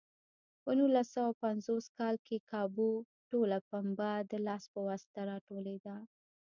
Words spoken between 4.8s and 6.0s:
واسطه راټولېده.